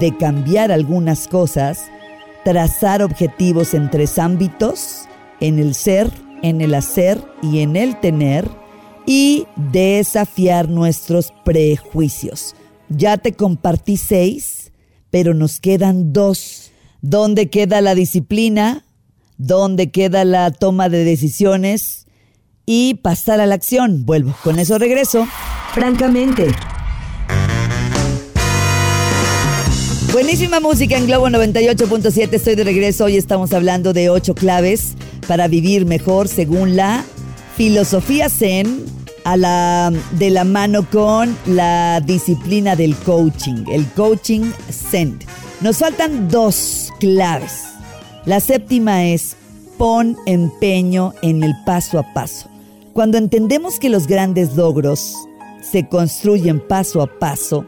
de 0.00 0.16
cambiar 0.16 0.72
algunas 0.72 1.28
cosas, 1.28 1.84
trazar 2.44 3.02
objetivos 3.02 3.74
en 3.74 3.90
tres 3.90 4.18
ámbitos, 4.18 5.08
en 5.40 5.58
el 5.58 5.74
ser, 5.74 6.10
en 6.42 6.60
el 6.60 6.74
hacer 6.74 7.22
y 7.42 7.60
en 7.60 7.76
el 7.76 7.98
tener, 8.00 8.48
y 9.06 9.46
desafiar 9.56 10.68
nuestros 10.68 11.32
prejuicios. 11.44 12.54
Ya 12.90 13.16
te 13.16 13.32
compartí 13.32 13.96
seis, 13.96 14.72
pero 15.10 15.32
nos 15.32 15.60
quedan 15.60 16.12
dos 16.12 16.67
¿Dónde 17.00 17.48
queda 17.48 17.80
la 17.80 17.94
disciplina? 17.94 18.84
¿Dónde 19.36 19.90
queda 19.90 20.24
la 20.24 20.50
toma 20.50 20.88
de 20.88 21.04
decisiones? 21.04 22.06
Y 22.66 22.94
pasar 22.94 23.40
a 23.40 23.46
la 23.46 23.54
acción. 23.54 24.04
Vuelvo, 24.04 24.34
con 24.42 24.58
eso 24.58 24.78
regreso. 24.78 25.26
Francamente. 25.74 26.48
Buenísima 30.12 30.58
música 30.58 30.96
en 30.96 31.06
Globo 31.06 31.28
98.7. 31.28 32.32
Estoy 32.32 32.56
de 32.56 32.64
regreso. 32.64 33.04
Hoy 33.04 33.16
estamos 33.16 33.52
hablando 33.52 33.92
de 33.92 34.10
ocho 34.10 34.34
claves 34.34 34.94
para 35.28 35.46
vivir 35.46 35.86
mejor 35.86 36.26
según 36.26 36.74
la 36.74 37.04
filosofía 37.56 38.28
Zen 38.28 38.84
a 39.24 39.36
la, 39.36 39.92
de 40.12 40.30
la 40.30 40.44
mano 40.44 40.88
con 40.90 41.36
la 41.46 42.00
disciplina 42.00 42.74
del 42.74 42.96
coaching, 42.96 43.64
el 43.70 43.86
coaching 43.92 44.50
Zen. 44.70 45.18
Nos 45.60 45.78
faltan 45.78 46.28
dos 46.28 46.87
claves. 46.98 47.64
La 48.24 48.40
séptima 48.40 49.06
es 49.06 49.36
pon 49.78 50.16
empeño 50.26 51.14
en 51.22 51.42
el 51.42 51.54
paso 51.64 51.98
a 51.98 52.12
paso. 52.12 52.48
Cuando 52.92 53.16
entendemos 53.16 53.78
que 53.78 53.88
los 53.88 54.06
grandes 54.06 54.56
logros 54.56 55.14
se 55.62 55.88
construyen 55.88 56.60
paso 56.60 57.00
a 57.00 57.06
paso, 57.06 57.64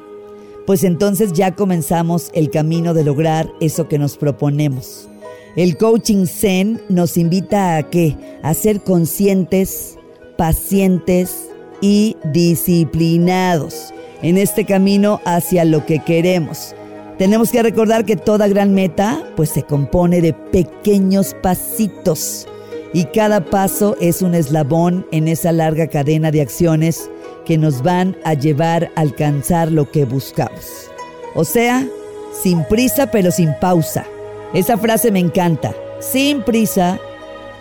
pues 0.67 0.85
entonces 0.85 1.33
ya 1.33 1.55
comenzamos 1.55 2.31
el 2.35 2.51
camino 2.51 2.95
de 2.95 3.05
lograr 3.05 3.51
eso 3.61 3.89
que 3.89 3.99
nos 3.99 4.17
proponemos. 4.17 5.09
El 5.57 5.77
coaching 5.77 6.27
Zen 6.27 6.81
nos 6.89 7.17
invita 7.17 7.77
a 7.77 7.83
qué? 7.85 8.17
A 8.43 8.55
ser 8.55 8.83
conscientes, 8.83 9.97
pacientes 10.37 11.49
y 11.81 12.17
disciplinados 12.33 13.93
en 14.23 14.39
este 14.39 14.65
camino 14.65 15.21
hacia 15.25 15.65
lo 15.65 15.87
que 15.87 16.01
queremos. 16.01 16.75
Tenemos 17.21 17.51
que 17.51 17.63
recordar 17.63 18.07
que 18.07 18.17
toda 18.17 18.49
gran 18.49 18.73
meta 18.73 19.23
pues 19.37 19.51
se 19.51 19.63
compone 19.63 20.23
de 20.23 20.33
pequeños 20.33 21.37
pasitos 21.43 22.49
y 22.95 23.05
cada 23.05 23.45
paso 23.45 23.95
es 24.01 24.23
un 24.23 24.35
eslabón 24.35 25.07
en 25.13 25.29
esa 25.29 25.53
larga 25.53 25.87
cadena 25.87 26.31
de 26.31 26.41
acciones 26.41 27.11
que 27.45 27.59
nos 27.59 27.83
van 27.83 28.17
a 28.25 28.33
llevar 28.33 28.91
a 28.97 29.03
alcanzar 29.03 29.71
lo 29.71 29.91
que 29.91 30.07
buscamos. 30.07 30.91
O 31.35 31.45
sea, 31.45 31.87
sin 32.33 32.65
prisa 32.65 33.11
pero 33.11 33.31
sin 33.31 33.53
pausa. 33.61 34.07
Esa 34.55 34.79
frase 34.79 35.11
me 35.11 35.21
encanta. 35.21 35.75
Sin 35.99 36.41
prisa 36.41 36.99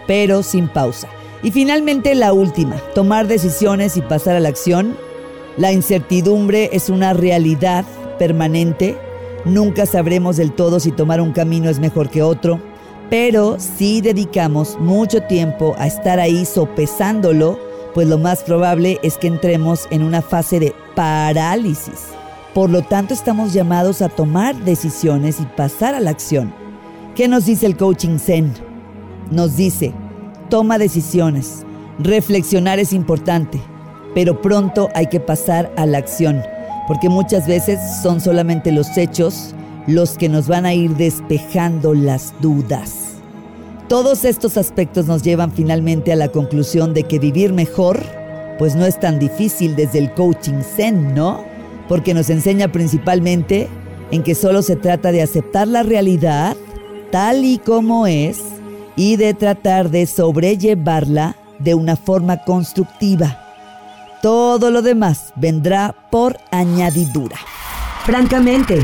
pero 0.08 0.42
sin 0.42 0.70
pausa. 0.70 1.10
Y 1.44 1.52
finalmente 1.52 2.16
la 2.16 2.32
última, 2.32 2.78
tomar 2.96 3.28
decisiones 3.28 3.98
y 3.98 4.02
pasar 4.02 4.38
a 4.38 4.40
la 4.40 4.48
acción. 4.48 4.96
La 5.58 5.74
incertidumbre 5.74 6.70
es 6.72 6.90
una 6.90 7.12
realidad 7.12 7.84
permanente. 8.18 8.96
Nunca 9.46 9.86
sabremos 9.86 10.38
del 10.38 10.52
todo 10.52 10.80
si 10.80 10.92
tomar 10.92 11.22
un 11.22 11.32
camino 11.32 11.70
es 11.70 11.80
mejor 11.80 12.10
que 12.10 12.22
otro, 12.22 12.60
pero 13.10 13.58
si 13.60 14.02
dedicamos 14.02 14.78
mucho 14.80 15.22
tiempo 15.24 15.76
a 15.78 15.88
estar 15.88 16.20
ahí 16.20 16.46
sopesándolo, 16.46 17.58
pues 17.94 18.08
lo 18.08 18.18
más 18.18 18.44
probable 18.44 19.00
es 19.02 19.18
que 19.18 19.28
entremos 19.28 19.88
en 19.90 20.04
una 20.04 20.22
fase 20.22 20.60
de 20.60 20.76
parálisis. 20.96 22.10
Por 22.54 22.70
lo 22.70 22.82
tanto, 22.82 23.14
estamos 23.14 23.54
llamados 23.54 24.02
a 24.02 24.10
tomar 24.10 24.56
decisiones 24.64 25.40
y 25.40 25.46
pasar 25.46 25.96
a 25.96 26.00
la 26.00 26.12
acción. 26.12 26.54
¿Qué 27.16 27.28
nos 27.28 27.46
dice 27.46 27.66
el 27.66 27.78
coaching 27.78 28.18
Zen? 28.20 28.54
Nos 29.32 29.56
dice, 29.56 29.94
toma 30.50 30.78
decisiones. 30.78 31.66
Reflexionar 32.00 32.80
es 32.80 32.94
importante, 32.94 33.60
pero 34.14 34.42
pronto 34.42 34.90
hay 34.94 35.08
que 35.08 35.20
pasar 35.20 35.72
a 35.78 35.86
la 35.86 35.98
acción, 35.98 36.42
porque 36.90 37.08
muchas 37.08 37.46
veces 37.46 37.80
son 38.02 38.20
solamente 38.20 38.72
los 38.72 38.98
hechos 38.98 39.54
los 39.86 40.18
que 40.18 40.28
nos 40.28 40.48
van 40.48 40.66
a 40.66 40.74
ir 40.74 40.96
despejando 40.96 41.94
las 41.94 42.34
dudas. 42.42 43.20
Todos 43.88 44.26
estos 44.26 44.58
aspectos 44.58 45.06
nos 45.06 45.22
llevan 45.22 45.52
finalmente 45.52 46.12
a 46.12 46.16
la 46.16 46.30
conclusión 46.30 46.96
de 46.96 47.04
que 47.04 47.20
vivir 47.20 47.54
mejor, 47.54 48.02
pues 48.58 48.76
no 48.76 48.88
es 48.88 49.00
tan 49.00 49.20
difícil 49.20 49.76
desde 49.76 50.00
el 50.00 50.12
coaching 50.16 50.64
zen, 50.64 51.14
¿no? 51.14 51.44
Porque 51.88 52.16
nos 52.16 52.32
enseña 52.32 52.72
principalmente 52.72 53.68
en 54.10 54.24
que 54.24 54.34
solo 54.34 54.64
se 54.64 54.76
trata 54.76 55.12
de 55.12 55.22
aceptar 55.22 55.68
la 55.68 55.84
realidad 55.84 56.58
tal 57.12 57.46
y 57.46 57.60
como 57.60 58.08
es 58.08 58.40
y 58.96 59.16
de 59.16 59.36
tratar 59.36 59.92
de 59.92 60.08
sobrellevarla 60.08 61.36
de 61.60 61.76
una 61.76 61.96
forma 61.96 62.44
constructiva. 62.46 63.49
Todo 64.22 64.70
lo 64.70 64.82
demás 64.82 65.32
vendrá 65.38 65.96
por 66.12 66.38
añadidura. 66.52 67.38
Francamente, 68.04 68.84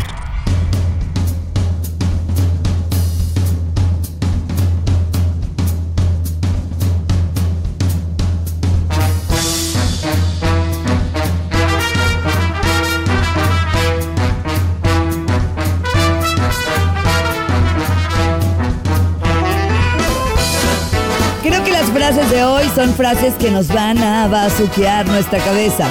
frases 22.16 22.32
de 22.32 22.44
hoy 22.46 22.64
son 22.74 22.94
frases 22.94 23.34
que 23.34 23.52
nos 23.52 23.68
van 23.68 23.98
a 23.98 24.30
bazuquear 24.30 25.06
nuestra 25.06 25.38
cabeza. 25.40 25.90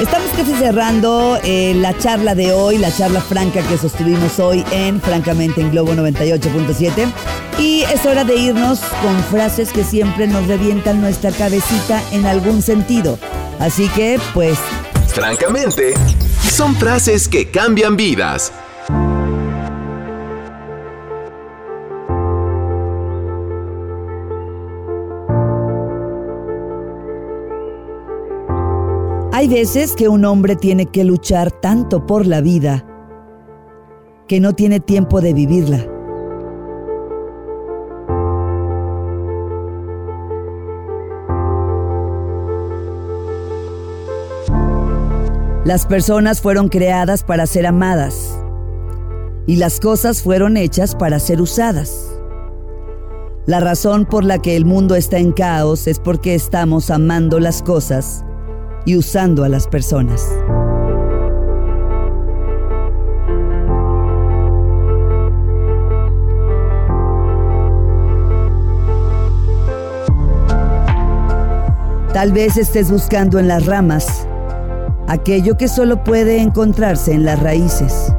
Estamos 0.00 0.30
casi 0.34 0.54
cerrando 0.54 1.38
eh, 1.44 1.74
la 1.76 1.96
charla 1.98 2.34
de 2.34 2.52
hoy, 2.52 2.78
la 2.78 2.90
charla 2.90 3.20
franca 3.20 3.60
que 3.60 3.76
sostuvimos 3.76 4.38
hoy 4.38 4.64
en 4.70 5.02
Francamente 5.02 5.60
en 5.60 5.70
Globo 5.70 5.92
98.7. 5.92 7.12
Y 7.58 7.82
es 7.92 8.06
hora 8.06 8.24
de 8.24 8.36
irnos 8.36 8.80
con 9.02 9.22
frases 9.24 9.70
que 9.70 9.84
siempre 9.84 10.26
nos 10.26 10.46
revientan 10.46 11.02
nuestra 11.02 11.30
cabecita 11.30 12.02
en 12.10 12.24
algún 12.24 12.62
sentido. 12.62 13.18
Así 13.58 13.88
que, 13.88 14.18
pues... 14.32 14.58
Francamente, 15.08 15.92
son 16.50 16.74
frases 16.76 17.28
que 17.28 17.50
cambian 17.50 17.96
vidas. 17.96 18.50
Hay 29.36 29.48
veces 29.48 29.94
que 29.94 30.08
un 30.08 30.24
hombre 30.24 30.56
tiene 30.56 30.86
que 30.86 31.04
luchar 31.04 31.50
tanto 31.50 32.06
por 32.06 32.24
la 32.24 32.40
vida 32.40 32.86
que 34.28 34.40
no 34.40 34.54
tiene 34.54 34.80
tiempo 34.80 35.20
de 35.20 35.34
vivirla. 35.34 35.86
Las 45.66 45.84
personas 45.84 46.40
fueron 46.40 46.70
creadas 46.70 47.22
para 47.22 47.44
ser 47.44 47.66
amadas 47.66 48.38
y 49.46 49.56
las 49.56 49.80
cosas 49.80 50.22
fueron 50.22 50.56
hechas 50.56 50.94
para 50.94 51.18
ser 51.18 51.42
usadas. 51.42 52.18
La 53.44 53.60
razón 53.60 54.06
por 54.06 54.24
la 54.24 54.38
que 54.40 54.56
el 54.56 54.64
mundo 54.64 54.94
está 54.94 55.18
en 55.18 55.32
caos 55.32 55.88
es 55.88 55.98
porque 55.98 56.34
estamos 56.34 56.90
amando 56.90 57.38
las 57.38 57.60
cosas 57.62 58.25
y 58.86 58.96
usando 58.96 59.44
a 59.44 59.50
las 59.50 59.66
personas. 59.66 60.32
Tal 72.14 72.32
vez 72.32 72.56
estés 72.56 72.90
buscando 72.90 73.38
en 73.38 73.46
las 73.46 73.66
ramas 73.66 74.26
aquello 75.06 75.58
que 75.58 75.68
solo 75.68 76.02
puede 76.02 76.40
encontrarse 76.40 77.12
en 77.12 77.26
las 77.26 77.38
raíces. 77.42 78.15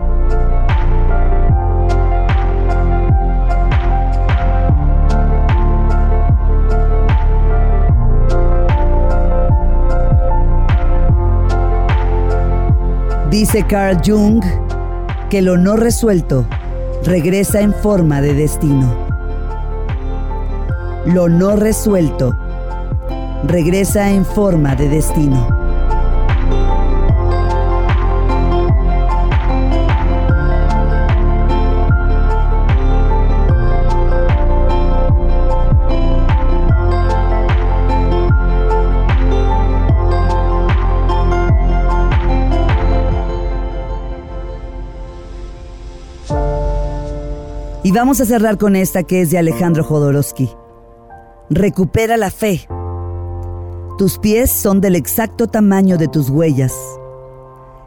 Dice 13.30 13.66
Carl 13.68 14.02
Jung 14.06 14.42
que 15.30 15.42
lo 15.42 15.58
no 15.58 15.76
resuelto 15.76 16.46
regresa 17.04 17.60
en 17.60 17.74
forma 17.74 18.22
de 18.22 18.34
destino. 18.34 18.96
Lo 21.06 21.28
no 21.28 21.58
resuelto 21.58 22.38
regresa 23.44 24.10
en 24.12 24.24
forma 24.24 24.76
de 24.76 24.88
destino. 24.88 25.57
Vamos 47.98 48.22
a 48.22 48.26
cerrar 48.26 48.58
con 48.58 48.76
esta 48.76 49.04
que 49.04 49.22
es 49.22 49.32
de 49.32 49.40
Alejandro 49.40 49.84
Jodorowsky. 49.84 50.50
Recupera 51.50 52.16
la 52.18 52.30
fe. 52.30 52.68
Tus 53.98 54.20
pies 54.20 54.52
son 54.52 54.82
del 54.82 54.96
exacto 54.96 55.48
tamaño 55.48 55.98
de 55.98 56.08
tus 56.08 56.30
huellas. 56.30 56.74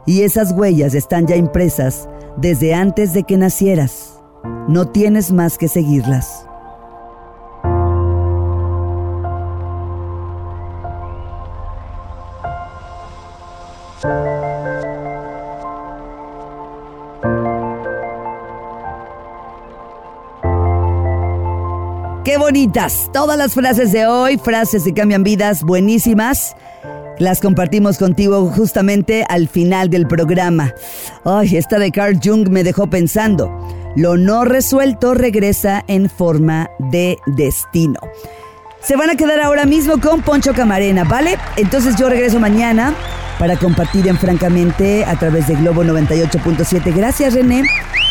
Y 0.05 0.23
esas 0.23 0.51
huellas 0.51 0.95
están 0.95 1.27
ya 1.27 1.37
impresas 1.37 2.09
desde 2.35 2.73
antes 2.73 3.13
de 3.13 3.23
que 3.23 3.37
nacieras. 3.37 4.21
No 4.67 4.89
tienes 4.89 5.31
más 5.31 5.57
que 5.57 5.69
seguirlas. 5.69 6.45
Qué 22.31 22.37
bonitas. 22.37 23.09
Todas 23.11 23.37
las 23.37 23.55
frases 23.55 23.91
de 23.91 24.07
hoy, 24.07 24.37
frases 24.37 24.85
que 24.85 24.93
cambian 24.93 25.21
vidas, 25.21 25.63
buenísimas. 25.63 26.55
Las 27.19 27.41
compartimos 27.41 27.97
contigo 27.97 28.49
justamente 28.55 29.25
al 29.27 29.49
final 29.49 29.89
del 29.89 30.07
programa. 30.07 30.73
Ay, 31.25 31.57
esta 31.57 31.77
de 31.77 31.91
Carl 31.91 32.17
Jung 32.23 32.47
me 32.47 32.63
dejó 32.63 32.89
pensando. 32.89 33.51
Lo 33.97 34.15
no 34.15 34.45
resuelto 34.45 35.13
regresa 35.13 35.83
en 35.87 36.09
forma 36.09 36.69
de 36.79 37.17
destino. 37.25 37.99
Se 38.79 38.95
van 38.95 39.09
a 39.09 39.17
quedar 39.17 39.41
ahora 39.41 39.65
mismo 39.65 39.99
con 39.99 40.21
Poncho 40.21 40.53
Camarena, 40.53 41.03
¿vale? 41.03 41.37
Entonces 41.57 41.97
yo 41.97 42.07
regreso 42.07 42.39
mañana 42.39 42.95
para 43.41 43.57
compartir 43.57 44.07
en 44.07 44.19
Francamente 44.19 45.03
a 45.03 45.17
través 45.17 45.47
de 45.47 45.55
Globo 45.55 45.83
98.7. 45.83 46.95
Gracias, 46.95 47.33
René. 47.33 47.63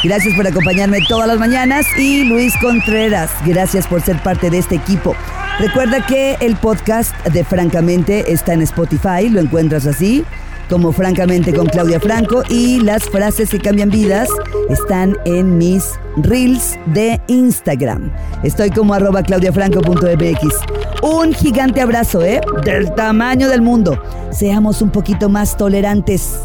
Gracias 0.03 0.35
por 0.35 0.45
acompañarme 0.45 0.99
todas 1.09 1.29
las 1.29 1.39
mañanas. 1.39 1.87
Y 1.97 2.25
Luis 2.25 2.53
Contreras, 2.61 3.31
gracias 3.47 3.87
por 3.87 4.03
ser 4.03 4.21
parte 4.25 4.51
de 4.51 4.59
este 4.59 4.75
equipo. 4.75 5.15
Recuerda 5.61 6.05
que 6.05 6.37
el 6.41 6.57
podcast 6.57 7.15
de 7.29 7.45
Francamente 7.45 8.33
está 8.33 8.55
en 8.55 8.63
Spotify, 8.63 9.29
lo 9.31 9.39
encuentras 9.39 9.87
así 9.87 10.25
como 10.69 10.91
Francamente 10.91 11.53
con 11.53 11.67
Claudia 11.67 12.01
Franco 12.01 12.43
y 12.49 12.81
las 12.81 13.05
frases 13.05 13.51
que 13.51 13.61
cambian 13.61 13.91
vidas 13.91 14.29
están 14.69 15.17
en 15.27 15.59
mis 15.59 15.85
reels 16.17 16.77
de 16.87 17.21
Instagram. 17.29 18.11
Estoy 18.43 18.71
como 18.71 18.95
arroba 18.95 19.23
claudiafranco.mx. 19.23 20.90
Un 21.03 21.33
gigante 21.33 21.81
abrazo, 21.81 22.23
¿eh? 22.23 22.41
Del 22.63 22.95
tamaño 22.95 23.49
del 23.49 23.63
mundo. 23.63 24.03
Seamos 24.31 24.83
un 24.83 24.91
poquito 24.91 25.29
más 25.31 25.57
tolerantes. 25.57 26.41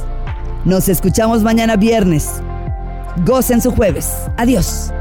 Nos 0.64 0.88
escuchamos 0.88 1.44
mañana 1.44 1.76
viernes. 1.76 2.42
Gocen 3.26 3.62
su 3.62 3.72
jueves. 3.72 4.14
Adiós. 4.38 4.94